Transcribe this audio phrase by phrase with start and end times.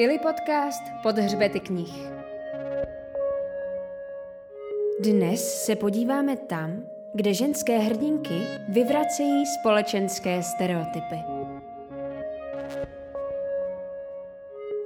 [0.00, 2.10] Ili podcast pod hřbety knih.
[5.00, 6.82] Dnes se podíváme tam,
[7.14, 8.34] kde ženské hrdinky
[8.68, 11.16] vyvracejí společenské stereotypy.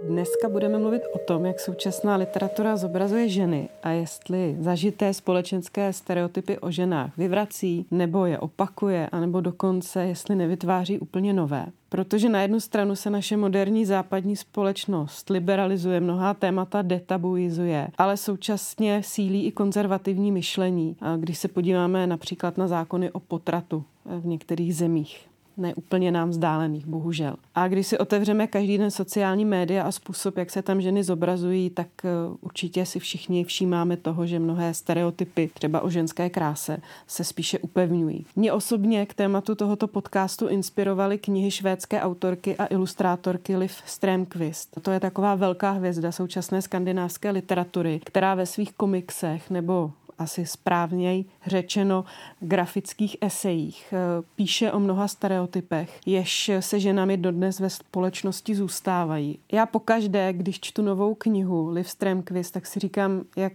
[0.09, 6.59] Dneska budeme mluvit o tom, jak současná literatura zobrazuje ženy a jestli zažité společenské stereotypy
[6.59, 11.67] o ženách vyvrací, nebo je opakuje, anebo dokonce, jestli nevytváří úplně nové.
[11.95, 19.03] Protože na jednu stranu se naše moderní západní společnost liberalizuje, mnohá témata detabuizuje, ale současně
[19.05, 20.97] sílí i konzervativní myšlení.
[21.17, 25.27] Když se podíváme například na zákony o potratu v některých zemích,
[25.57, 27.37] ne úplně nám vzdálených, bohužel.
[27.55, 31.71] A když si otevřeme každý den sociální média a způsob, jak se tam ženy zobrazují,
[31.71, 32.09] tak eh,
[32.41, 38.27] určitě si všichni všímáme toho, že mnohé stereotypy, třeba o ženské kráse, se spíše upevňují.
[38.37, 44.81] Mě osobně k tématu tohoto podcastu inspirovaly knihy švédské autorky a ilustrátorky Liv Strömquist.
[44.83, 51.25] To je taková velká hvězda současné skandinávské literatury, která ve svých komiksech nebo asi správněji
[51.47, 52.05] řečeno
[52.41, 53.93] grafických esejích.
[53.93, 59.39] Eh, píše o mnoha stereotypech, jež se ženami dodnes ve společnosti zůstávají.
[59.53, 63.53] Já pokaždé, když čtu novou knihu Liv Strömquist, tak si říkám, jak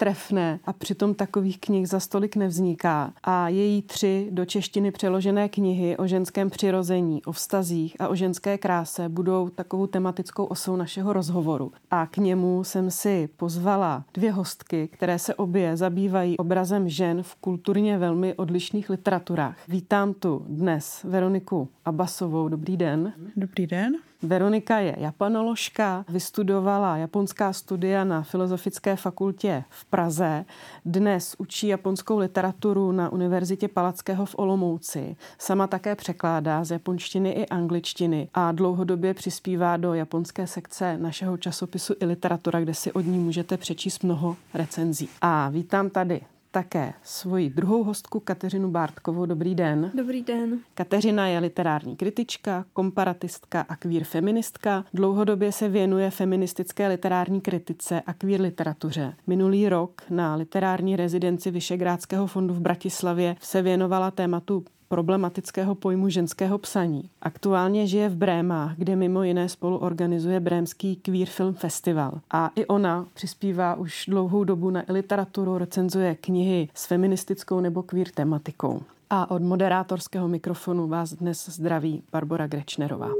[0.00, 3.12] trefné a přitom takových knih za stolik nevzniká.
[3.22, 8.58] A její tři do češtiny přeložené knihy o ženském přirození, o vztazích a o ženské
[8.58, 11.72] kráse budou takovou tematickou osou našeho rozhovoru.
[11.90, 17.34] A k němu jsem si pozvala dvě hostky, které se obě zabývají obrazem žen v
[17.34, 19.56] kulturně velmi odlišných literaturách.
[19.68, 22.48] Vítám tu dnes Veroniku Abasovou.
[22.48, 23.12] Dobrý den.
[23.36, 24.09] Dobrý den.
[24.22, 30.44] Veronika je japanoložka, vystudovala japonská studia na Filozofické fakultě v Praze.
[30.84, 35.16] Dnes učí japonskou literaturu na Univerzitě Palackého v Olomouci.
[35.38, 41.94] Sama také překládá z japonštiny i angličtiny a dlouhodobě přispívá do japonské sekce našeho časopisu
[42.00, 45.08] i literatura, kde si od ní můžete přečíst mnoho recenzí.
[45.20, 49.26] A vítám tady také svoji druhou hostku Kateřinu Bártkovou.
[49.26, 49.90] Dobrý den.
[49.94, 50.58] Dobrý den.
[50.74, 54.84] Kateřina je literární kritička, komparatistka a queer feministka.
[54.94, 59.14] Dlouhodobě se věnuje feministické literární kritice a queer literatuře.
[59.26, 66.58] Minulý rok na literární rezidenci Vyšegrádského fondu v Bratislavě se věnovala tématu problematického pojmu ženského
[66.58, 67.10] psaní.
[67.22, 72.20] Aktuálně žije v Brémách, kde mimo jiné spolu organizuje Brémský Queer Film Festival.
[72.30, 78.08] A i ona přispívá už dlouhou dobu na literaturu, recenzuje knihy s feministickou nebo queer
[78.08, 78.82] tematikou.
[79.10, 83.10] A od moderátorského mikrofonu vás dnes zdraví Barbara Grečnerová.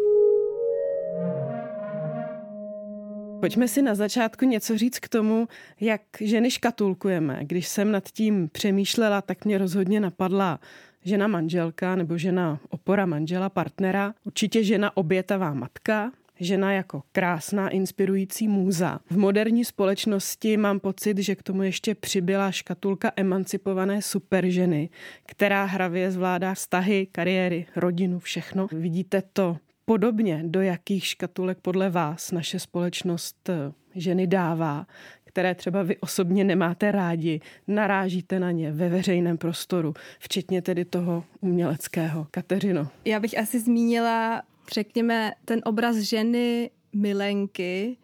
[3.40, 5.48] Pojďme si na začátku něco říct k tomu,
[5.80, 7.40] jak ženy škatulkujeme.
[7.42, 10.60] Když jsem nad tím přemýšlela, tak mě rozhodně napadla
[11.04, 18.48] žena manželka nebo žena opora manžela, partnera, určitě žena obětavá matka, žena jako krásná, inspirující
[18.48, 19.00] můza.
[19.10, 24.88] V moderní společnosti mám pocit, že k tomu ještě přibyla škatulka emancipované superženy,
[25.26, 28.68] která hravě zvládá vztahy, kariéry, rodinu, všechno.
[28.72, 34.86] Vidíte to podobně, do jakých škatulek podle vás naše společnost eh, ženy dává,
[35.30, 41.24] které třeba vy osobně nemáte rádi, narážíte na ně ve veřejném prostoru, včetně tedy toho
[41.40, 42.26] uměleckého.
[42.30, 42.88] Kateřino.
[43.04, 44.42] Já bych asi zmínila,
[44.74, 47.96] řekněme, ten obraz ženy milenky,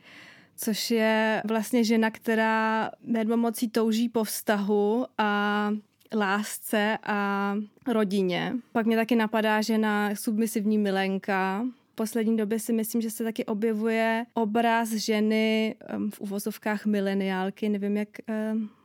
[0.56, 2.90] což je vlastně žena, která
[3.36, 5.70] mocí touží po vztahu a
[6.14, 7.54] lásce a
[7.86, 8.52] rodině.
[8.72, 11.66] Pak mě taky napadá žena submisivní milenka,
[11.96, 15.74] poslední době si myslím, že se taky objevuje obraz ženy
[16.14, 18.08] v uvozovkách mileniálky, nevím, jak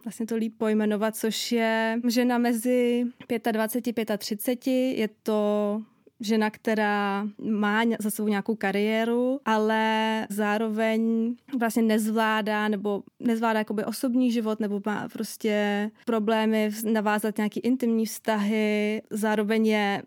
[0.05, 3.05] vlastně to líp pojmenovat, což je žena mezi
[3.51, 4.71] 25 a 35.
[4.71, 5.81] Je to
[6.21, 14.31] žena, která má za sebou nějakou kariéru, ale zároveň vlastně nezvládá nebo nezvládá jakoby osobní
[14.31, 20.03] život nebo má prostě problémy navázat nějaký intimní vztahy, zároveň je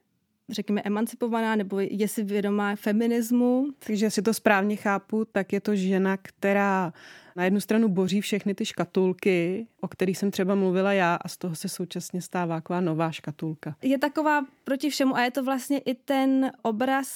[0.49, 3.67] řekněme, emancipovaná nebo je si vědomá feminismu.
[3.87, 6.93] Takže si to správně chápu, tak je to žena, která
[7.37, 11.37] na jednu stranu boří všechny ty škatulky, o kterých jsem třeba mluvila já a z
[11.37, 13.77] toho se současně stává taková nová škatulka.
[13.83, 17.09] Je taková proti všemu a je to vlastně i ten obraz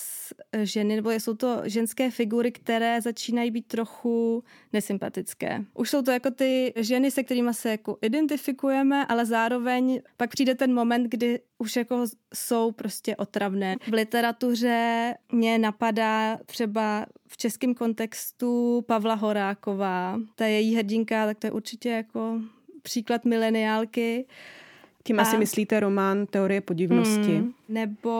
[0.63, 5.65] ženy, nebo jsou to ženské figury, které začínají být trochu nesympatické.
[5.75, 10.55] Už jsou to jako ty ženy, se kterými se jako identifikujeme, ale zároveň pak přijde
[10.55, 12.05] ten moment, kdy už jako
[12.35, 13.77] jsou prostě otravné.
[13.91, 20.21] V literatuře mě napadá třeba v českém kontextu Pavla Horáková.
[20.35, 22.41] Ta její hrdinka, tak to je určitě jako
[22.83, 24.27] příklad mileniálky.
[25.05, 25.23] Tím a...
[25.23, 27.37] asi myslíte román Teorie podivnosti.
[27.37, 28.11] Hmm, nebo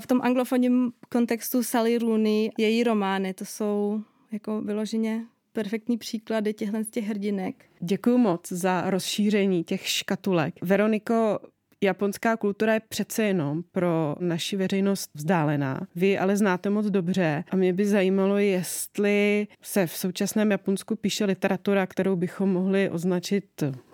[0.00, 4.00] v tom anglofonním kontextu Sally Rooney, její romány, to jsou
[4.32, 7.64] jako vyloženě perfektní příklady těchto z těch hrdinek.
[7.80, 10.54] Děkuji moc za rozšíření těch škatulek.
[10.62, 11.38] Veroniko,
[11.82, 15.80] Japonská kultura je přece jenom pro naši veřejnost vzdálená.
[15.94, 21.24] Vy ale znáte moc dobře a mě by zajímalo, jestli se v současném Japonsku píše
[21.24, 23.44] literatura, kterou bychom mohli označit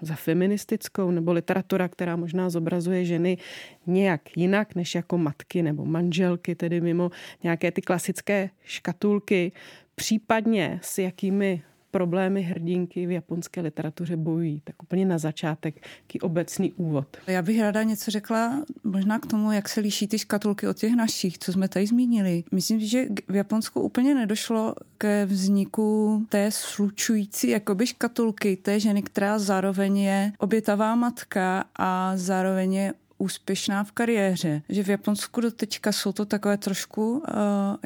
[0.01, 3.39] za feministickou, nebo literatura, která možná zobrazuje ženy
[3.87, 7.11] nějak jinak než jako matky nebo manželky, tedy mimo
[7.43, 9.53] nějaké ty klasické škatulky,
[9.95, 11.63] případně s jakými
[11.95, 14.61] problémy hrdinky v japonské literatuře bojují.
[14.65, 17.17] Tak úplně na začátek, jaký obecný úvod.
[17.27, 20.93] Já bych ráda něco řekla možná k tomu, jak se liší ty škatulky od těch
[20.93, 22.45] našich, co jsme tady zmínili.
[22.53, 29.39] Myslím, že v Japonsku úplně nedošlo ke vzniku té slučující jakoby škatulky té ženy, která
[29.39, 32.93] zároveň je obětavá matka a zároveň je
[33.25, 34.63] úspěšná v kariéře.
[34.69, 37.25] Že v Japonsku do teďka jsou to takové trošku uh,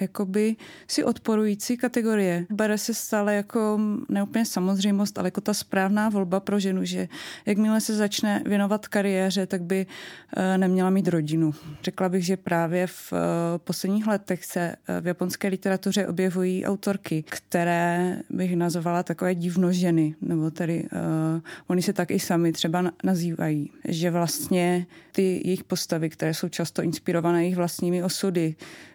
[0.00, 0.56] jakoby
[0.88, 2.46] si odporující kategorie.
[2.50, 7.08] Bere se stále jako neúplně samozřejmost, ale jako ta správná volba pro ženu, že
[7.46, 11.55] jakmile se začne věnovat kariéře, tak by uh, neměla mít rodinu.
[11.82, 13.19] Řekla bych, že právě v uh,
[13.58, 20.14] posledních letech se uh, v japonské literatuře objevují autorky, které bych nazvala takové divno ženy,
[20.20, 26.11] nebo tedy uh, oni se tak i sami třeba nazývají, že vlastně ty jejich postavy,
[26.11, 28.55] které jsou často inspirované jejich vlastními osudy,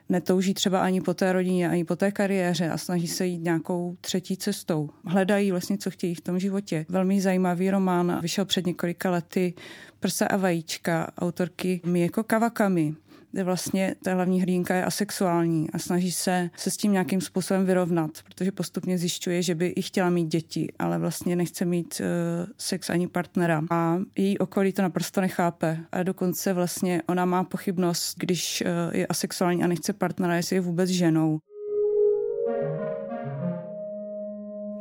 [0.10, 3.98] netouží třeba ani po té rodině, ani po té kariéře a snaží se jít nějakou
[4.02, 4.90] třetí cestou.
[5.06, 6.86] Hledají vlastně, co chtějí v tom životě.
[6.90, 9.54] Velmi zajímavý román vyšel před několika lety
[10.00, 13.03] Prsa a vajíčka autorky Mieko Kawakami kde
[13.44, 18.12] vlastně ta hlavní hrdinka je asexuální a snaží se se s tím nějakým způsobem vyrovnat,
[18.24, 22.90] protože postupně zjišťuje, že by i chtěla mít děti, ale vlastně nechce mít uh, sex
[22.90, 23.62] ani partnera.
[23.70, 25.78] A její okolí to naprosto nechápe.
[25.92, 30.62] A dokonce vlastně ona má pochybnost, když uh, je asexuální a nechce partnera, jestli je
[30.62, 31.40] vůbec ženou.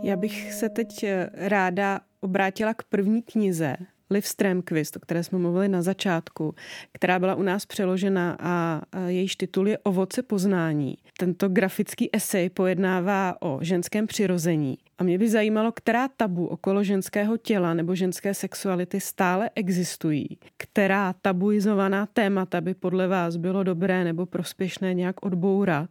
[0.02, 3.76] Já bych se teď eh, ráda obrátila k první knize,
[4.12, 6.54] Liv Strömquist, o které jsme mluvili na začátku,
[6.92, 10.98] která byla u nás přeložena a jejíž titul je Ovoce poznání.
[11.18, 14.78] Tento grafický esej pojednává o ženském přirození.
[14.98, 20.38] A mě by zajímalo, která tabu okolo ženského těla nebo ženské sexuality stále existují.
[20.56, 25.90] Která tabuizovaná témata by podle vás bylo dobré nebo prospěšné nějak odbourat.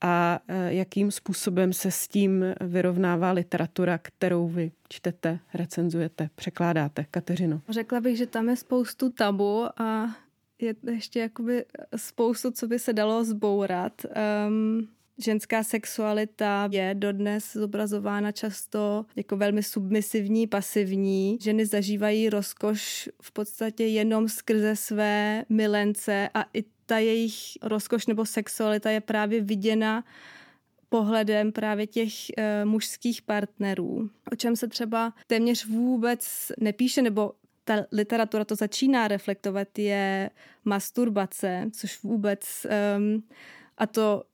[0.00, 7.04] A e, jakým způsobem se s tím vyrovnává literatura, kterou vy čtete, recenzujete, překládáte.
[7.10, 7.60] Kateřino.
[7.68, 10.16] Řekla bych, že tam je spoustu tabu a
[10.58, 11.64] je ještě jakoby
[11.96, 13.92] spoustu, co by se dalo zbourat.
[14.48, 14.88] Um,
[15.18, 21.38] Ženská sexualita je dodnes zobrazována často jako velmi submisivní, pasivní.
[21.40, 28.26] Ženy zažívají rozkoš v podstatě jenom skrze své milence a i ta jejich rozkoš nebo
[28.26, 30.04] sexualita je právě viděna
[30.88, 37.32] pohledem právě těch e, mužských partnerů, o čem se třeba téměř vůbec nepíše, nebo
[37.64, 40.30] ta literatura to začíná reflektovat, je
[40.64, 42.66] masturbace, což vůbec,
[42.96, 43.22] um,
[43.78, 44.24] a to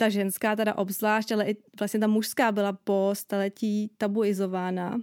[0.00, 5.00] ta ženská teda obzvlášť, ale i vlastně ta mužská byla po staletí tabuizována.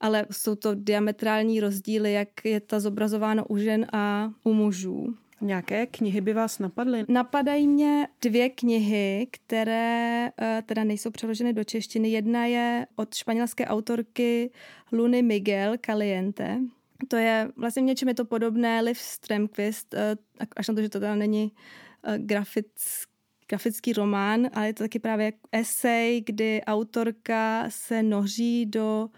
[0.00, 5.14] Ale jsou to diametrální rozdíly, jak je ta zobrazována u žen a u mužů.
[5.40, 7.04] Nějaké knihy by vás napadly?
[7.08, 12.08] Napadají mě dvě knihy, které eh, teda nejsou přeloženy do češtiny.
[12.08, 14.50] Jedna je od španělské autorky
[14.92, 16.58] Luny Miguel Caliente.
[17.08, 20.16] To je vlastně v něčem je to podobné Liv Stremquist, eh,
[20.56, 21.52] až na to, že to teda není
[22.04, 23.15] eh, grafický
[23.48, 29.08] grafický román, ale je to taky právě esej, kdy autorka se noří do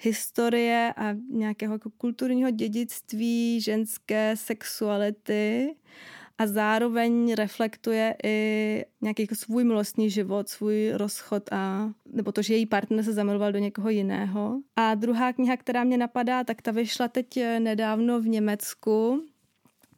[0.00, 5.76] historie a nějakého jako kulturního dědictví ženské sexuality
[6.38, 12.54] a zároveň reflektuje i nějaký jako svůj milostný život, svůj rozchod a nebo to, že
[12.54, 14.60] její partner se zamiloval do někoho jiného.
[14.76, 19.26] A druhá kniha, která mě napadá, tak ta vyšla teď nedávno v Německu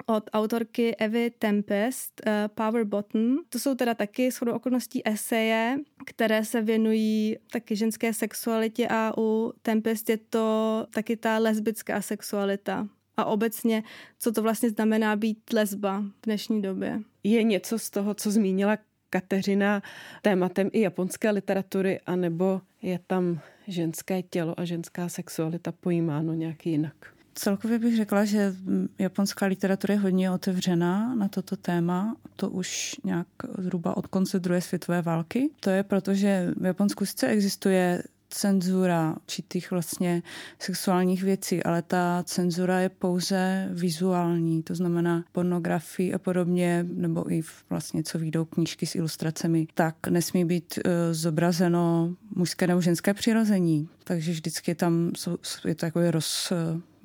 [0.09, 3.37] od autorky Evy Tempest, uh, Power Bottom.
[3.49, 9.53] To jsou teda taky shodou okolností eseje, které se věnují taky ženské sexualitě a u
[9.63, 13.83] Tempest je to taky ta lesbická sexualita a obecně,
[14.19, 17.01] co to vlastně znamená být lesba v dnešní době.
[17.25, 18.79] Je něco z toho, co zmínila
[19.11, 19.83] Kateřina
[20.23, 27.18] tématem i japonské literatury, anebo je tam ženské tělo a ženská sexualita pojímáno nějak jinak?
[27.39, 28.55] Celkově bych řekla, že
[28.99, 32.17] japonská literatura je hodně otevřená na toto téma.
[32.37, 33.27] To už nějak
[33.59, 35.51] zhruba od konce druhé světové války.
[35.61, 40.23] To je proto, že v Japonsku sice existuje cenzura určitých vlastně
[40.59, 47.41] sexuálních věcí, ale ta cenzura je pouze vizuální, to znamená pornografii a podobně, nebo i
[47.71, 53.89] vlastně co vyjdou knížky s ilustracemi, tak nesmí být uh, zobrazeno mužské nebo ženské přirození.
[54.05, 56.53] Takže vždycky tam jsou, je to jako roz,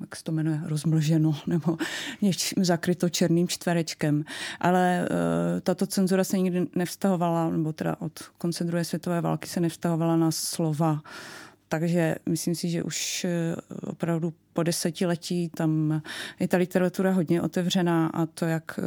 [0.04, 1.76] jak se to jmenuje, rozmlženo nebo
[2.22, 4.24] něčím zakryto černým čtverečkem.
[4.60, 9.60] Ale uh, tato cenzura se nikdy nevztahovala, nebo teda od konce druhé světové války se
[9.60, 11.02] nevztahovala na slova.
[11.68, 13.56] Takže myslím si, že už eh,
[13.86, 16.02] opravdu po desetiletí tam
[16.40, 18.84] je ta literatura hodně otevřená a to, jak uh,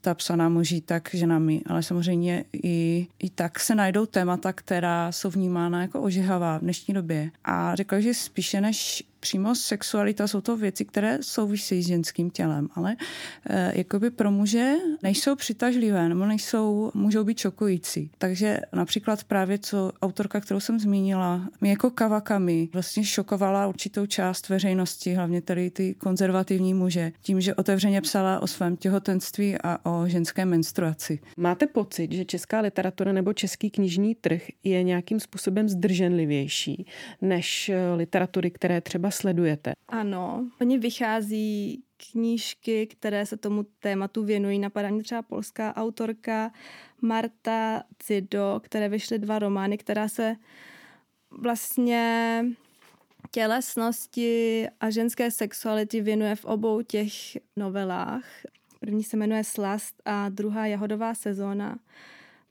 [0.00, 1.62] ta psaná muží, tak ženami.
[1.66, 6.94] Ale samozřejmě i, i tak se najdou témata, která jsou vnímána jako ožehavá v dnešní
[6.94, 7.30] době.
[7.44, 12.68] A řekla, že spíše než přímo sexualita jsou to věci, které souvisí s ženským tělem,
[12.74, 12.96] ale
[13.50, 14.72] e, jakoby pro muže
[15.02, 18.10] nejsou přitažlivé nebo nejsou, můžou být šokující.
[18.18, 24.48] Takže například právě co autorka, kterou jsem zmínila, mi jako Kawakami vlastně šokovala určitou část
[24.48, 30.08] veřejnosti, hlavně tady ty konzervativní muže, tím, že otevřeně psala o svém těhotenství a o
[30.08, 31.18] ženské menstruaci.
[31.36, 36.86] Máte pocit, že česká literatura nebo český knižní trh je nějakým způsobem zdrženlivější
[37.22, 39.72] než eh, literatury, které třeba třeba sledujete.
[39.88, 44.58] Ano, oni vychází knížky, které se tomu tématu věnují.
[44.58, 46.50] Napadá mě třeba polská autorka
[47.02, 50.36] Marta Cido, které vyšly dva romány, která se
[51.30, 52.44] vlastně
[53.30, 57.12] tělesnosti a ženské sexuality věnuje v obou těch
[57.56, 58.24] novelách.
[58.80, 61.78] První se jmenuje Slast a druhá Jahodová sezóna.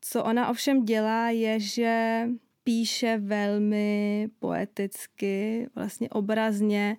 [0.01, 2.24] Co ona ovšem dělá, je, že
[2.63, 6.98] píše velmi poeticky, vlastně obrazně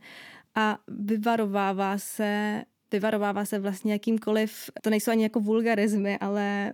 [0.54, 6.72] a vyvarovává se vyvarovává se vlastně jakýmkoliv, to nejsou ani jako vulgarizmy, ale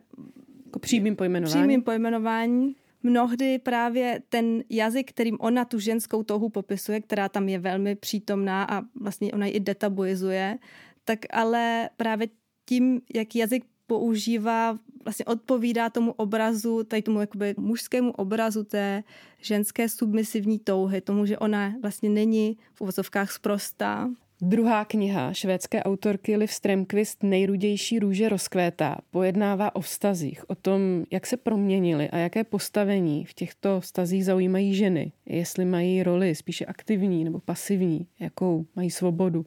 [0.67, 1.61] jako přímým pojmenování.
[1.61, 2.77] Přímým pojmenování.
[3.07, 8.65] Mnohdy právě ten jazyk, kterým ona tu ženskou touhu popisuje, která tam je velmi přítomná
[8.65, 10.59] a vlastně ona ji i detabuizuje,
[11.05, 12.29] tak ale právě
[12.69, 19.05] tím, jak jazyk používá, vlastně odpovídá tomu obrazu, tady tomu jakoby mužskému obrazu té
[19.41, 24.11] ženské submisivní touhy, tomu, že ona vlastně není v uvozovkách sprostá.
[24.47, 31.27] Druhá kniha švédské autorky Liv Stremquist Nejrudější růže rozkvétá pojednává o vztazích, o tom, jak
[31.27, 37.25] se proměnily a jaké postavení v těchto vztazích zaujímají ženy, jestli mají roli spíše aktivní
[37.25, 39.47] nebo pasivní, jakou mají svobodu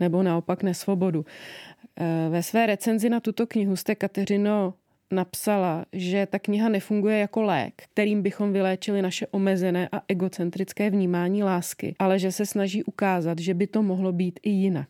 [0.00, 1.24] nebo naopak nesvobodu.
[1.96, 4.74] Eh, ve své recenzi na tuto knihu jste, Kateřino,
[5.10, 11.42] napsala, že ta kniha nefunguje jako lék, kterým bychom vyléčili naše omezené a egocentrické vnímání
[11.42, 14.88] lásky, ale že se snaží ukázat, že by to mohlo být i jinak.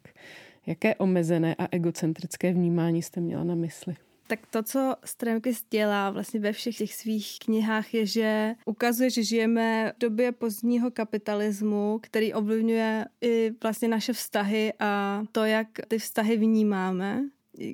[0.67, 3.97] Jaké omezené a egocentrické vnímání jste měla na mysli?
[4.27, 9.23] Tak to, co Stremkist dělá vlastně ve všech těch svých knihách, je, že ukazuje, že
[9.23, 15.99] žijeme v době pozdního kapitalismu, který ovlivňuje i vlastně naše vztahy a to, jak ty
[15.99, 17.23] vztahy vnímáme.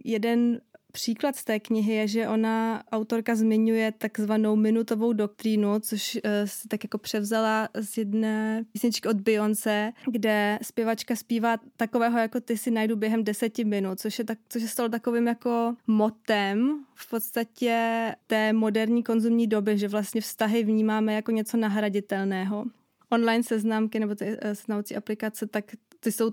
[0.05, 0.61] Jeden
[0.93, 6.69] Příklad z té knihy je, že ona, autorka zmiňuje takzvanou minutovou doktrínu, což uh, si
[6.69, 12.71] tak jako převzala z jedné písničky od Beyoncé, kde zpěvačka zpívá takového, jako ty si
[12.71, 18.15] najdu během deseti minut, což je, tak, což je stalo takovým jako motem v podstatě
[18.27, 22.65] té moderní konzumní doby, že vlastně vztahy vnímáme jako něco nahraditelného.
[23.11, 25.65] Online seznámky nebo ty uh, seznamovací aplikace, tak
[26.01, 26.33] ty jsou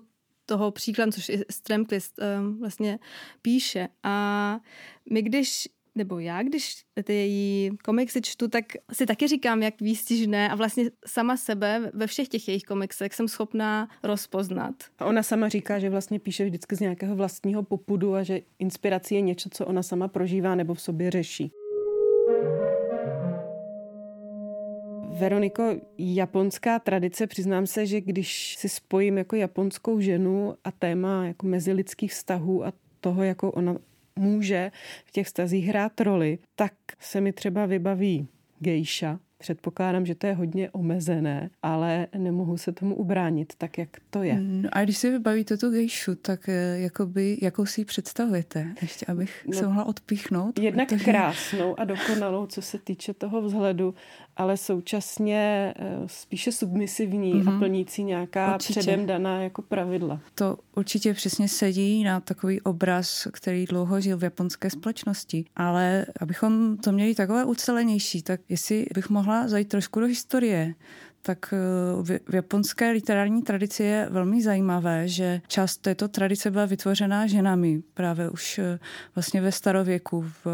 [0.50, 3.00] toho příkladu, což i Stremquist um, vlastně
[3.42, 3.88] píše.
[4.04, 4.60] A
[5.12, 10.50] my když nebo já, když ty její komiksy čtu, tak si taky říkám, jak výstižné
[10.50, 14.76] a vlastně sama sebe ve všech těch jejich komiksech jsem schopná rozpoznat.
[15.00, 19.16] A ona sama říká, že vlastně píše vždycky z nějakého vlastního popudu a že inspirací
[19.16, 21.52] je něco, co ona sama prožívá nebo v sobě řeší.
[25.20, 31.48] Veroniko, japonská tradice, přiznám se, že když si spojím jako japonskou ženu a téma jako
[31.48, 33.76] mezilidských vztahů a toho, jako ona
[34.16, 34.72] může
[35.06, 38.28] v těch vztazích hrát roli, tak se mi třeba vybaví
[38.60, 44.24] gejša, Předpokládám, že to je hodně omezené, ale nemohu se tomu ubránit, tak jak to
[44.24, 44.40] je.
[44.42, 48.74] No a když si vybavíte tu gejšu, tak eh, jakoby, jakou si ji představujete?
[48.82, 50.60] Ještě abych no, se mohla odpíchnout.
[50.60, 51.04] Jednak protože...
[51.04, 53.94] krásnou a dokonalou, co se týče toho vzhledu,
[54.40, 57.48] ale současně eh, spíše submisivní mm-hmm.
[57.48, 57.60] a mhm.
[57.60, 58.80] plnící nějaká určitě.
[58.80, 60.20] předem daná jako pravidla.
[60.36, 65.46] To určitě přesně sedí na takový obraz, který dlouho žil v japonské společnosti.
[65.56, 70.74] Ale abychom to měli takové ucelenější, tak jestli bych mohla mohla zajít trošku do historie,
[71.22, 77.28] tak eh, v japonské literární tradici je velmi zajímavé, že část této tradice byla vytvořena
[77.28, 78.80] ženami právě už eh,
[79.16, 80.48] vlastně ve starověku, v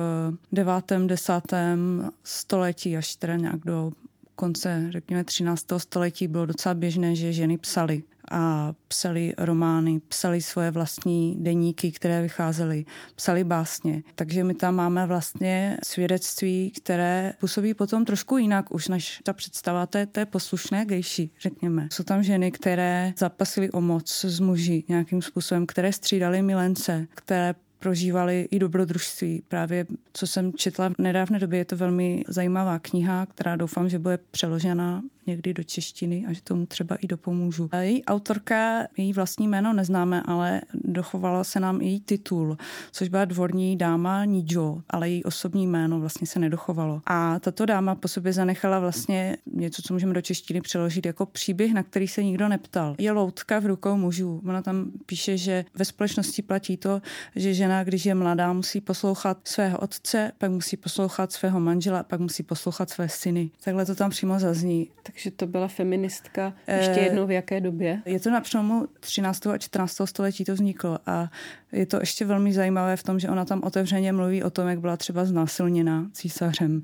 [0.51, 3.91] devátém, desátém století až teda nějak do
[4.35, 5.65] konce, řekněme, 13.
[5.77, 12.21] století bylo docela běžné, že ženy psaly a psali romány, psali svoje vlastní deníky, které
[12.21, 14.03] vycházely, psali básně.
[14.15, 19.85] Takže my tam máme vlastně svědectví, které působí potom trošku jinak už než ta představa
[19.85, 21.87] té, té poslušné gejši, řekněme.
[21.91, 27.55] Jsou tam ženy, které zapasily o moc z muži nějakým způsobem, které střídaly milence, které
[27.85, 29.43] prožívali i dobrodružství.
[29.47, 33.99] Právě co jsem četla v nedávné době, je to velmi zajímavá kniha, která doufám, že
[33.99, 37.69] bude přeložena někdy do češtiny a že tomu třeba i dopomůžu.
[37.71, 42.57] A její autorka, její vlastní jméno neznáme, ale dochovala se nám její titul,
[42.91, 47.01] což byla dvorní dáma Nijo, ale její osobní jméno vlastně se nedochovalo.
[47.05, 51.73] A tato dáma po sobě zanechala vlastně něco, co můžeme do češtiny přeložit jako příběh,
[51.73, 52.95] na který se nikdo neptal.
[52.97, 54.41] Je loutka v rukou mužů.
[54.45, 57.01] Ona tam píše, že ve společnosti platí to,
[57.35, 62.19] že žena, když je mladá, musí poslouchat svého otce, pak musí poslouchat svého manžela, pak
[62.19, 63.51] musí poslouchat své syny.
[63.63, 64.89] Takhle to tam přímo zazní.
[65.03, 68.01] Tak takže to byla feministka ještě eh, jednou v jaké době?
[68.05, 69.47] Je to na přelomu 13.
[69.47, 70.01] a 14.
[70.05, 71.31] století to vzniklo a
[71.71, 74.79] je to ještě velmi zajímavé v tom, že ona tam otevřeně mluví o tom, jak
[74.79, 76.83] byla třeba znásilněna císařem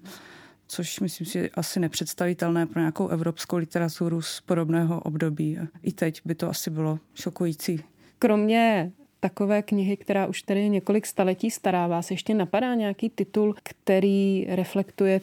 [0.67, 5.59] což myslím si asi nepředstavitelné pro nějakou evropskou literaturu z podobného období.
[5.81, 7.83] I teď by to asi bylo šokující.
[8.19, 8.91] Kromě
[9.21, 15.21] takové knihy, která už tady několik staletí stará, vás ještě napadá nějaký titul, který reflektuje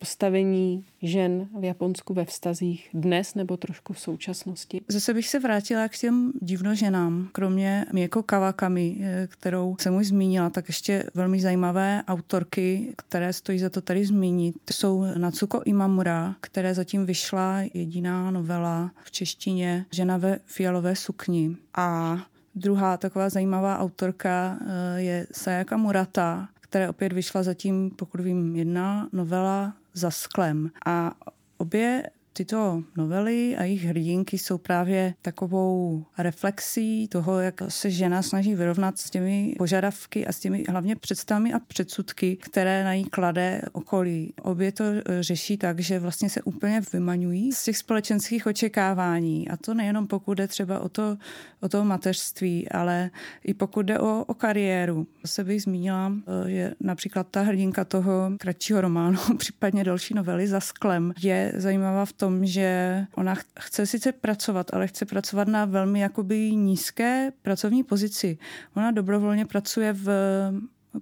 [0.00, 4.80] postavení žen v Japonsku ve vztazích dnes nebo trošku v současnosti?
[4.88, 7.28] Zase bych se vrátila k těm divnoženám.
[7.32, 13.58] Kromě Mieko Kawakami, eh, kterou jsem už zmínila, tak ještě velmi zajímavé autorky, které stojí
[13.58, 20.16] za to tady zmínit, jsou Natsuko Imamura, které zatím vyšla jediná novela v češtině Žena
[20.16, 21.56] ve fialové sukni.
[21.74, 22.18] A
[22.60, 29.08] Druhá taková zajímavá autorka eh, je Sayaka Murata, které opět vyšla zatím, pokud vím, jedna
[29.12, 30.70] novela za sklem.
[30.86, 31.12] A
[31.58, 32.02] obě
[32.32, 38.98] tyto novely a jejich hrdinky jsou právě takovou reflexí toho, jak se žena snaží vyrovnat
[38.98, 44.34] s těmi požadavky a s těmi hlavně představami a předsudky, které na ní klade okolí.
[44.42, 49.48] Obě to eh, řeší tak, že vlastně se úplně vymaňují z těch společenských očekávání.
[49.48, 51.16] A to nejenom pokud jde třeba o to,
[51.60, 53.10] o to mateřství, ale
[53.44, 55.06] i pokud jde o, o kariéru.
[55.26, 56.12] Se bych zmínila,
[56.46, 62.04] eh, je například ta hrdinka toho kratšího románu, případně další novely za sklem, je zajímavá
[62.04, 67.84] v tom, že ona chce sice pracovat, ale chce pracovat na velmi jakoby nízké pracovní
[67.84, 68.38] pozici.
[68.76, 70.08] Ona dobrovolně pracuje v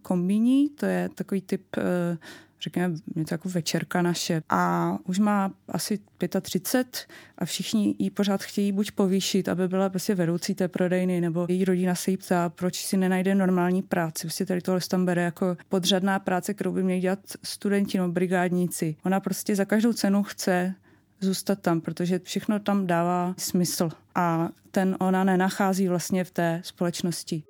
[0.02, 2.18] kombíní, to je takový typ eh,
[2.60, 4.42] řekněme, něco jako večerka naše.
[4.48, 5.98] A už má asi
[6.40, 7.06] 35
[7.38, 11.64] a všichni jí pořád chtějí buď povýšit, aby byla prostě vedoucí té prodejny, nebo její
[11.64, 14.26] rodina se jí ptá, proč si nenajde normální práci.
[14.26, 18.96] Prostě tady tohle tam bere jako podřadná práce, kterou by měli dělat studenti nebo brigádníci.
[19.04, 20.74] Ona prostě za každou cenu chce
[21.20, 27.42] zůstat tam, protože všechno tam dává smysl a ten ona nenachází vlastně v té společnosti.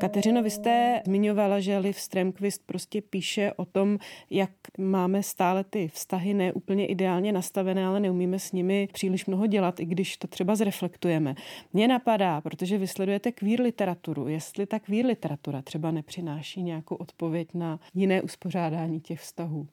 [0.00, 3.98] Kateřino, vy jste zmiňovala, že Liv Stremquist prostě píše o tom,
[4.30, 9.80] jak máme stále ty vztahy neúplně ideálně nastavené, ale neumíme s nimi příliš mnoho dělat,
[9.80, 11.34] i když to třeba zreflektujeme.
[11.72, 17.80] Mně napadá, protože vysledujete queer literaturu, jestli ta queer literatura třeba nepřináší nějakou odpověď na
[17.94, 19.68] jiné uspořádání těch vztahů.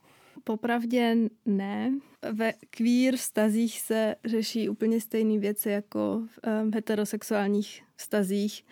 [0.48, 1.94] Popravdě ne.
[2.32, 8.66] Ve queer vztazích se řeší úplně stejné věci jako v um, heterosexuálních vztazích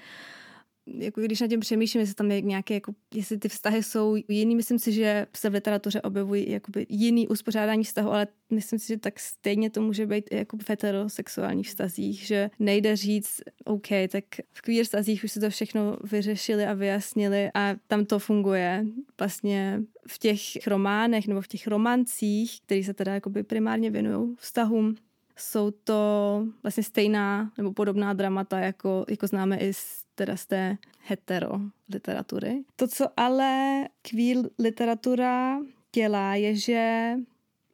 [0.85, 4.55] jako když na tím přemýšlím, jestli tam je nějaké, jako, jestli ty vztahy jsou jiný,
[4.55, 8.97] myslím si, že se v literatuře objevují jakoby jiný uspořádání vztahu, ale myslím si, že
[8.97, 14.23] tak stejně to může být i jako v heterosexuálních vztazích, že nejde říct, OK, tak
[14.51, 18.85] v queer vztazích už si to všechno vyřešili a vyjasnili a tam to funguje.
[19.19, 24.95] Vlastně v těch románech nebo v těch romancích, které se teda jakoby primárně věnují vztahům,
[25.37, 30.77] jsou to vlastně stejná nebo podobná dramata, jako, jako známe i z, teda z té
[30.99, 32.63] hetero literatury.
[32.75, 35.59] To, co ale queer literatura
[35.95, 37.13] dělá, je, že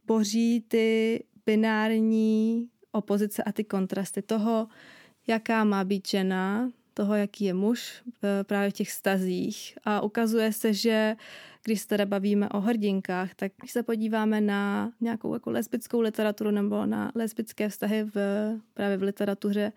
[0.07, 4.67] boří ty binární opozice a ty kontrasty toho,
[5.27, 9.77] jaká má být žena, toho, jaký je muž eh, právě v těch stazích.
[9.83, 11.15] A ukazuje se, že
[11.63, 16.51] když se teda bavíme o hrdinkách, tak když se podíváme na nějakou jako lesbickou literaturu
[16.51, 18.15] nebo na lesbické vztahy v,
[18.73, 19.71] právě v literatuře,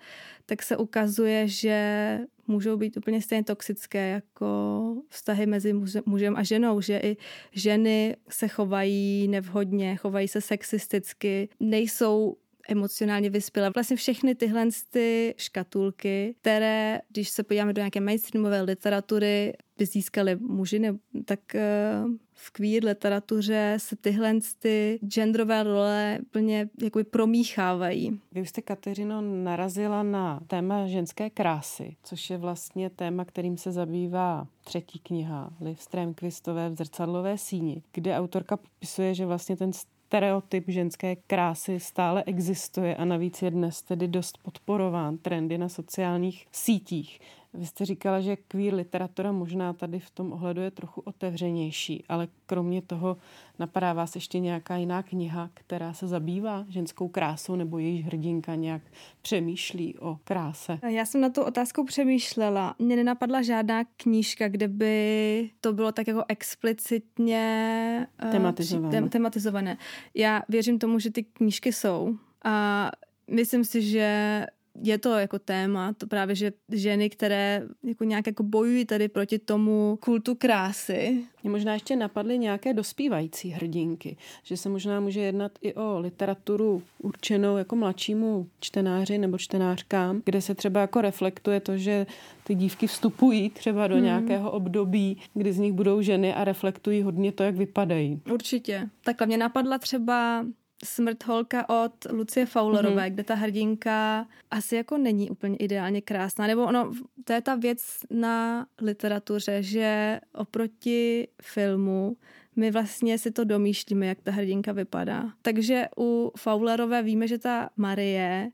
[0.47, 5.75] tak se ukazuje, že můžou být úplně stejně toxické jako vztahy mezi
[6.07, 7.17] mužem a ženou, že i
[7.53, 12.37] ženy se chovají nevhodně, chovají se sexisticky, nejsou
[12.69, 13.71] emocionálně vyspělá.
[13.75, 20.37] Vlastně všechny tyhle ty škatulky, které, když se podíváme do nějaké mainstreamové literatury, by získali
[20.37, 28.21] muži, ne, tak eh, v queer literatuře se tyhle ty genderové role plně jakoby promíchávají.
[28.33, 33.73] Vy už jste, Kateřino, narazila na téma ženské krásy, což je vlastně téma, kterým se
[33.73, 39.73] zabývá třetí kniha Liv Stremquistové v zrcadlové síni, kde autorka popisuje, že vlastně ten
[40.13, 46.47] stereotyp ženské krásy stále existuje a navíc je dnes tedy dost podporován trendy na sociálních
[46.53, 47.21] sítích.
[47.55, 52.29] Vy jste říkala, že queer literatura možná tady v tom ohledu je trochu otevřenější, ale
[52.47, 53.17] kromě toho
[53.59, 58.83] napadá vás ještě nějaká jiná kniha, která se zabývá ženskou krásou nebo jejíž hrdinka nějak
[59.23, 60.79] přemýšlí o kráse?
[60.89, 62.75] Já jsem na tu otázku přemýšlela.
[62.79, 69.09] Mně nenapadla žádná knížka, kde by to bylo tak jako explicitně uh, tematizované.
[69.09, 69.79] tematizované.
[70.15, 72.91] Já věřím tomu, že ty knížky jsou a
[73.31, 74.47] myslím si, že
[74.83, 79.39] je to jako téma, to právě, že ženy, které jako nějak jako bojují tady proti
[79.39, 81.25] tomu kultu krásy.
[81.43, 86.83] Mě možná ještě napadly nějaké dospívající hrdinky, že se možná může jednat i o literaturu
[86.99, 92.07] určenou jako mladšímu čtenáři nebo čtenářkám, kde se třeba jako reflektuje to, že
[92.45, 94.05] ty dívky vstupují třeba do hmm.
[94.05, 98.21] nějakého období, kdy z nich budou ženy a reflektují hodně to, jak vypadají.
[98.33, 98.89] Určitě.
[99.05, 100.45] Takhle mě napadla třeba
[100.85, 103.15] Smrt holka od Lucie Fowlerové, mm-hmm.
[103.15, 106.47] kde ta hrdinka asi jako není úplně ideálně krásná.
[106.47, 106.93] Nebo ono,
[107.25, 112.17] to je ta věc na literatuře, že oproti filmu
[112.57, 115.31] my vlastně si to domýšlíme, jak ta hrdinka vypadá.
[115.43, 118.51] Takže u Fowlerové víme, že ta Marie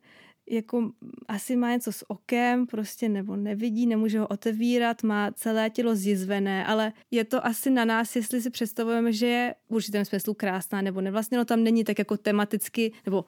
[0.50, 0.90] jako
[1.28, 6.66] asi má něco s okem, prostě nebo nevidí, nemůže ho otevírat, má celé tělo zjizvené,
[6.66, 10.82] ale je to asi na nás, jestli si představujeme, že je v určitém smyslu krásná
[10.82, 11.10] nebo ne.
[11.10, 13.24] Vlastně no tam není tak jako tematicky, nebo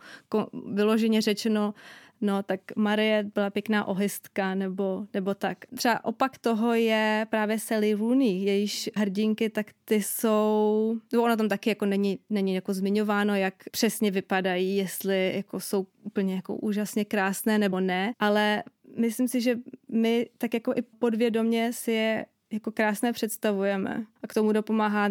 [0.72, 1.74] vyloženě řečeno
[2.20, 5.58] no tak Marie byla pěkná ohystka nebo, nebo tak.
[5.76, 11.48] Třeba opak toho je právě Sally Rooney, jejíž hrdinky, tak ty jsou, no ona tam
[11.48, 17.04] taky jako není, není jako zmiňováno, jak přesně vypadají, jestli jako jsou úplně jako úžasně
[17.04, 18.62] krásné nebo ne, ale
[18.96, 24.04] myslím si, že my tak jako i podvědomě si je jako krásné představujeme.
[24.22, 25.08] A k tomu dopomáhá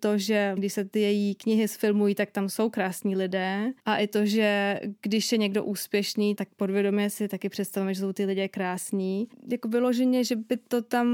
[0.00, 3.72] to, že když se ty její knihy sfilmují, tak tam jsou krásní lidé.
[3.84, 8.12] A i to, že když je někdo úspěšný, tak podvědomě si taky představujeme, že jsou
[8.12, 9.28] ty lidé krásní.
[9.50, 11.06] Jako vyloženě, že by to tam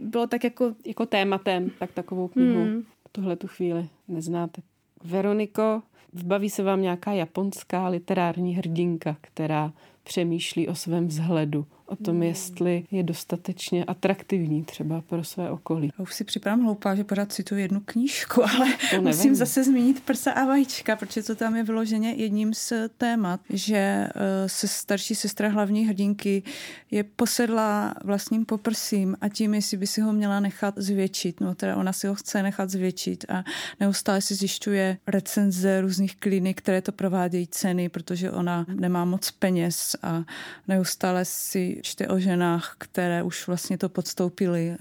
[0.00, 0.74] bylo tak jako...
[0.86, 2.84] Jako tématem, tak takovou knihu hmm.
[3.12, 4.62] tuhle tu chvíli neznáte.
[5.04, 12.22] Veroniko, vbaví se vám nějaká japonská literární hrdinka, která přemýšlí o svém vzhledu, o tom,
[12.22, 15.90] jestli je dostatečně atraktivní třeba pro své okolí.
[15.98, 18.66] Já už si připadám hloupá, že pořád cituji jednu knížku, ale
[19.00, 23.76] musím zase zmínit prsa a vajíčka, protože to tam je vyloženě jedním z témat, že
[23.76, 24.10] eh,
[24.46, 26.42] se starší sestra hlavní hrdinky
[26.90, 31.40] je posedla vlastním poprsím a tím, jestli by si ho měla nechat zvětšit.
[31.40, 33.44] No teda ona si ho chce nechat zvětšit a
[33.80, 39.96] neustále si zjišťuje recenze různých klinik, které to provádějí ceny, protože ona nemá moc peněz
[40.02, 40.24] a
[40.68, 44.76] neustále si čte o ženách, které už vlastně to podstoupily.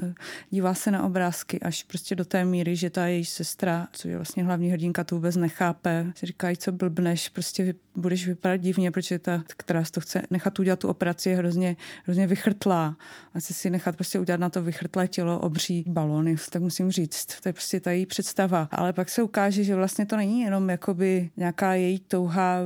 [0.50, 4.16] Dívá se na obrázky až prostě do té míry, že ta její sestra, co je
[4.16, 6.12] vlastně hlavní hrdinka, to vůbec nechápe.
[6.16, 10.80] Si říkají, co blbneš, prostě budeš vypadat divně, protože ta, která to chce nechat udělat
[10.80, 12.98] tu operaci, je hrozně, hrozně vychrtlá.
[13.34, 17.42] A chce si nechat prostě udělat na to vychrtlé tělo obří balony, tak musím říct.
[17.42, 18.68] To je prostě ta její představa.
[18.72, 22.60] Ale pak se ukáže, že vlastně to není jenom jakoby nějaká její touha,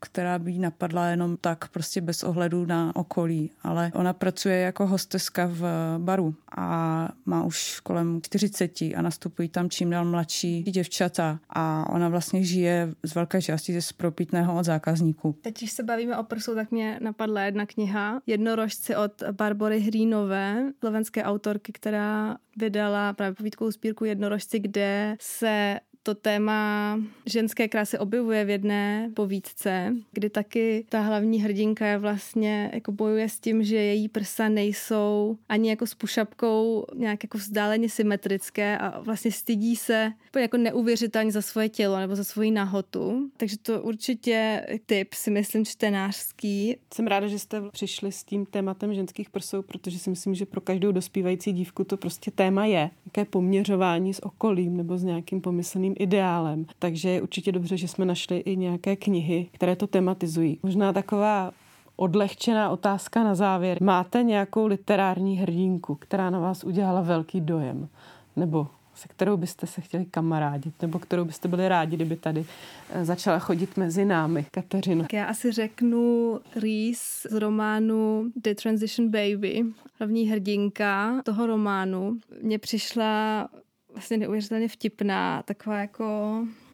[0.00, 3.45] která by jí napadla jenom tak prostě bez ohledu na okolí.
[3.62, 5.64] Ale ona pracuje jako hosteska v
[5.98, 12.08] baru a má už kolem 40 a nastupují tam čím dál mladší děvčata a ona
[12.08, 15.36] vlastně žije z velké části ze spropitného od zákazníků.
[15.42, 20.72] Teď, když se bavíme o prsu, tak mě napadla jedna kniha Jednorožci od Barbory Hrínové,
[20.78, 28.44] slovenské autorky, která vydala právě povídkovou sbírku Jednorožci, kde se to téma ženské krásy objevuje
[28.44, 33.76] v jedné povídce, kdy taky ta hlavní hrdinka je vlastně jako bojuje s tím, že
[33.76, 40.12] její prsa nejsou ani jako s pušapkou nějak jako vzdáleně symetrické a vlastně stydí se
[40.38, 43.30] jako neuvěřitelně za svoje tělo nebo za svoji nahotu.
[43.36, 46.76] Takže to určitě tip si myslím čtenářský.
[46.94, 50.60] Jsem ráda, že jste přišli s tím tématem ženských prsou, protože si myslím, že pro
[50.60, 52.90] každou dospívající dívku to prostě téma je.
[53.06, 56.66] Jaké poměřování s okolím nebo s nějakým pomyslným ideálem.
[56.78, 60.58] Takže je určitě dobře, že jsme našli i nějaké knihy, které to tematizují.
[60.62, 61.52] Možná taková
[61.96, 63.82] odlehčená otázka na závěr.
[63.82, 67.88] Máte nějakou literární hrdinku, která na vás udělala velký dojem?
[68.36, 72.44] Nebo se kterou byste se chtěli kamarádit, nebo kterou byste byli rádi, kdyby tady
[72.90, 75.02] eh, začala chodit mezi námi, Kateřino?
[75.02, 79.64] Tak já asi řeknu Reese z románu The Transition Baby,
[79.98, 82.18] hlavní hrdinka toho románu.
[82.42, 83.48] Mně přišla
[83.96, 86.04] vlastně neuvěřitelně vtipná, taková jako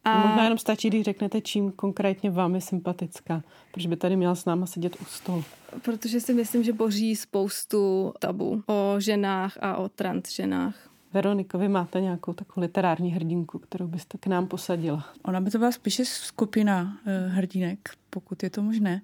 [0.05, 0.27] a...
[0.27, 4.45] Možná jenom stačí, když řeknete, čím konkrétně vám je sympatická, protože by tady měla s
[4.45, 5.45] náma sedět u stolu.
[5.83, 10.92] Protože si myslím, že boří spoustu tabu o ženách a o transženách.
[11.15, 15.05] Veroniko, vy máte nějakou takovou literární hrdinku, kterou byste k nám posadila?
[15.25, 19.03] Ona by to byla spíše skupina uh, hrdinek, pokud je to možné.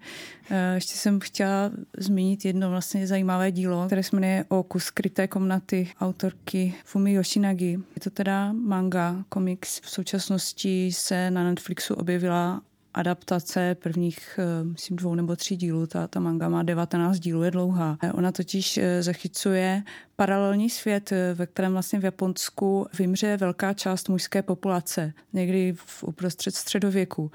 [0.50, 5.28] Uh, ještě jsem chtěla zmínit jedno vlastně zajímavé dílo, které se jmenuje O kus skryté
[5.28, 7.70] komnaty autorky Fumi Yoshinagi.
[7.70, 9.80] Je to teda manga, komiks.
[9.80, 12.62] V současnosti se na Netflixu objevila
[12.98, 15.86] adaptace prvních, eh, myslím, dvou nebo tří dílů.
[15.86, 17.98] Ta, ta manga má 19 dílů, je dlouhá.
[18.14, 19.82] Ona totiž eh, zachycuje
[20.16, 26.04] paralelní svět, eh, ve kterém vlastně v Japonsku vymře velká část mužské populace, někdy v
[26.04, 27.30] uprostřed středověku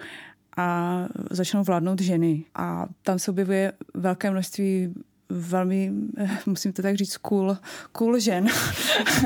[0.57, 0.99] a
[1.31, 2.45] začnou vládnout ženy.
[2.55, 4.93] A tam se objevuje velké množství
[5.33, 5.91] velmi,
[6.45, 7.57] musím to tak říct, cool,
[7.91, 8.47] cool žen,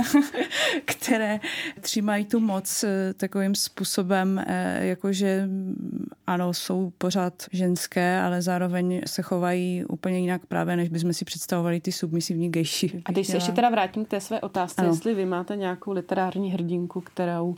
[0.85, 1.39] které
[1.81, 9.01] třímají tu moc eh, takovým způsobem, eh, jakože mm, ano, jsou pořád ženské, ale zároveň
[9.05, 13.01] se chovají úplně jinak právě, než bychom si představovali ty submisivní gejši.
[13.05, 14.89] A když se ještě teda vrátím k té své otázce, ano.
[14.89, 17.55] jestli vy máte nějakou literární hrdinku, kterou,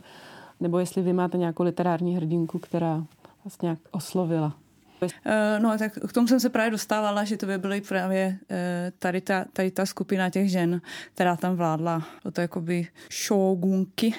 [0.60, 3.04] nebo jestli vy máte nějakou literární hrdinku, která
[3.44, 4.56] vás nějak oslovila.
[5.02, 8.92] Eh, no, tak k tomu jsem se právě dostávala, že to by byly právě eh,
[8.98, 10.80] tady ta, tady ta skupina těch žen,
[11.14, 12.02] která tam vládla.
[12.32, 12.88] To jakoby
[13.26, 14.14] shogunky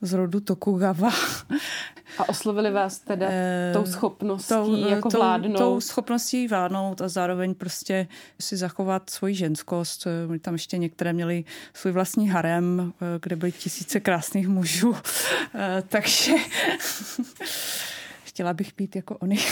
[0.00, 1.10] z rodu Tokugawa.
[2.18, 5.58] A oslovili vás teda e, tou schopností tou, jako tou, vládnout?
[5.58, 8.08] Tou schopností vládnout a zároveň prostě
[8.40, 10.06] si zachovat svoji ženskost.
[10.40, 11.44] Tam ještě některé měli
[11.74, 14.96] svůj vlastní harem, kde byly tisíce krásných mužů.
[15.54, 16.32] E, takže
[18.36, 19.38] chtěla bych být jako oni.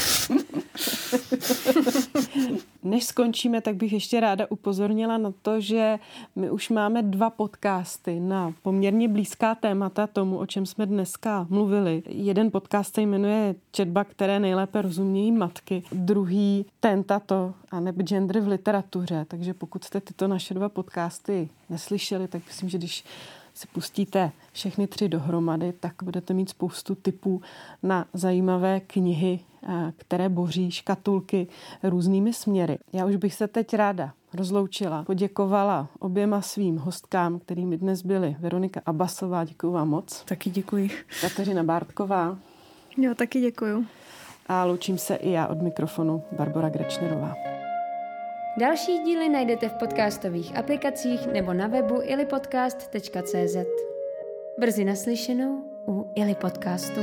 [2.82, 5.98] Než skončíme, tak bych ještě ráda upozornila na to, že
[6.36, 12.02] my už máme dva podcasty na poměrně blízká témata tomu, o čem jsme dneska mluvili.
[12.06, 15.82] Jeden podcast se jmenuje Četba, které nejlépe rozumějí matky.
[15.92, 19.24] Druhý Tentato a nebo gender v literatuře.
[19.28, 23.04] Takže pokud jste tyto naše dva podcasty neslyšeli, tak myslím, že když
[23.54, 27.42] si pustíte všechny tři dohromady, tak budete mít spoustu typů
[27.82, 31.46] na zajímavé knihy, eh, které boří škatulky
[31.82, 32.78] různými směry.
[32.92, 38.80] Já už bych se teď ráda rozloučila, poděkovala oběma svým hostkám, kterými dnes byly Veronika
[38.86, 40.24] Abasová, děkuji vám moc.
[40.24, 40.90] Taky děkuji.
[41.20, 42.38] Kateřina Bártková.
[42.96, 43.86] Jo, taky děkuji.
[44.46, 47.53] A loučím se i já od mikrofonu Barbara Grečnerová.
[48.56, 53.56] Další díly najdete v podcastových aplikacích nebo na webu ilipodcast.cz.
[54.58, 57.00] Brzy naslyšenou u Ili podcastu.